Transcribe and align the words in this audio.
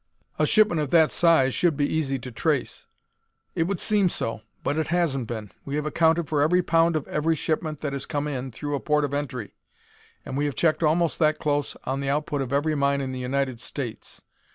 "A 0.39 0.47
shipment 0.47 0.81
of 0.81 0.89
that 0.89 1.11
size 1.11 1.53
should 1.53 1.77
be 1.77 1.85
easy 1.85 2.17
to 2.17 2.31
trace." 2.31 2.87
"It 3.53 3.65
would 3.67 3.79
seem 3.79 4.09
so, 4.09 4.41
but 4.63 4.79
it 4.79 4.87
hasn't 4.87 5.27
been. 5.27 5.51
We 5.63 5.75
have 5.75 5.85
accounted 5.85 6.27
for 6.27 6.41
every 6.41 6.63
pound 6.63 6.95
of 6.95 7.07
every 7.07 7.35
shipment 7.35 7.81
that 7.81 7.93
has 7.93 8.07
come 8.07 8.27
in 8.27 8.49
through 8.49 8.73
a 8.73 8.79
port 8.79 9.05
of 9.05 9.13
entry, 9.13 9.53
and 10.25 10.35
we 10.35 10.45
have 10.45 10.55
checked 10.55 10.81
almost 10.81 11.19
that 11.19 11.37
close 11.37 11.75
on 11.83 11.99
the 11.99 12.09
output 12.09 12.41
of 12.41 12.51
every 12.51 12.73
mine 12.73 12.99
in 12.99 13.11
the 13.11 13.19
United 13.19 13.61
States. 13.61 14.21